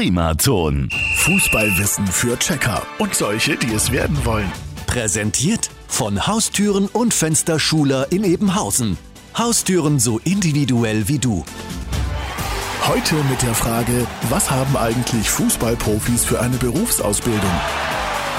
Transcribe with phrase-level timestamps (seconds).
[0.00, 0.88] Primaton.
[1.16, 4.50] Fußballwissen für Checker und solche, die es werden wollen.
[4.86, 8.96] Präsentiert von Haustüren und Fensterschuler in Ebenhausen.
[9.36, 11.44] Haustüren so individuell wie du.
[12.86, 17.60] Heute mit der Frage, was haben eigentlich Fußballprofis für eine Berufsausbildung?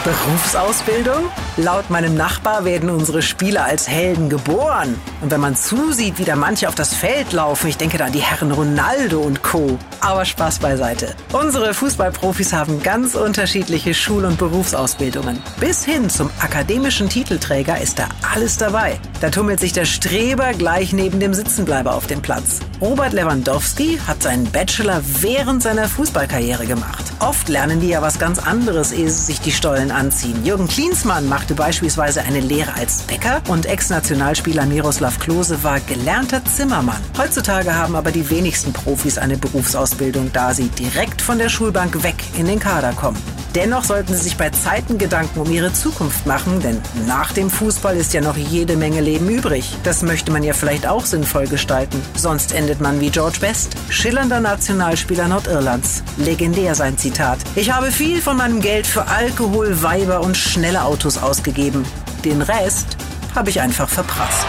[0.03, 1.29] Berufsausbildung?
[1.57, 4.99] Laut meinem Nachbar werden unsere Spieler als Helden geboren.
[5.21, 8.11] Und wenn man zusieht, wie da manche auf das Feld laufen, ich denke da an
[8.11, 9.77] die Herren Ronaldo und Co.
[9.99, 11.13] Aber Spaß beiseite.
[11.33, 15.39] Unsere Fußballprofis haben ganz unterschiedliche Schul- und Berufsausbildungen.
[15.59, 18.99] Bis hin zum akademischen Titelträger ist da alles dabei.
[19.21, 22.59] Da tummelt sich der Streber gleich neben dem Sitzenbleiber auf dem Platz.
[22.81, 27.13] Robert Lewandowski hat seinen Bachelor während seiner Fußballkarriere gemacht.
[27.19, 30.43] Oft lernen die ja was ganz anderes, ehe sie sich die Stollen anziehen.
[30.43, 36.99] Jürgen Klinsmann machte beispielsweise eine Lehre als Bäcker und Ex-Nationalspieler Miroslav Klose war gelernter Zimmermann.
[37.15, 42.15] Heutzutage haben aber die wenigsten Profis eine Berufsausbildung, da sie direkt von der Schulbank weg
[42.39, 43.21] in den Kader kommen.
[43.55, 47.97] Dennoch sollten sie sich bei Zeiten Gedanken um ihre Zukunft machen, denn nach dem Fußball
[47.97, 49.75] ist ja noch jede Menge Leben übrig.
[49.83, 52.01] Das möchte man ja vielleicht auch sinnvoll gestalten.
[52.15, 56.01] Sonst endet man wie George Best, schillernder Nationalspieler Nordirlands.
[56.17, 57.39] Legendär sein Zitat.
[57.55, 61.83] Ich habe viel von meinem Geld für Alkohol, Weiber und schnelle Autos ausgegeben.
[62.23, 62.95] Den Rest
[63.35, 64.45] habe ich einfach verprasst.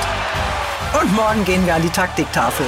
[1.01, 2.67] Und morgen gehen wir an die Taktiktafel.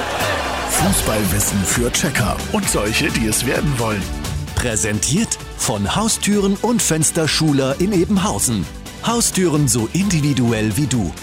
[0.69, 4.24] Fußballwissen für Checker und solche, die es werden wollen.
[4.65, 8.65] Präsentiert von Haustüren und Fensterschuler in Ebenhausen.
[9.05, 11.13] Haustüren so individuell wie du.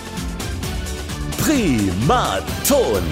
[1.39, 3.03] Primaton.